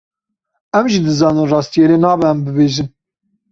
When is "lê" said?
1.89-1.97